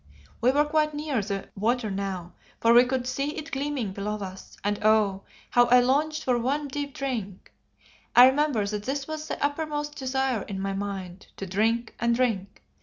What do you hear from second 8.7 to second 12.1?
this was the uppermost desire in my mind, to drink